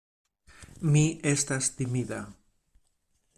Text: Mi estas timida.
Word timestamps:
Mi 0.95 1.03
estas 1.33 1.69
timida. 1.83 2.19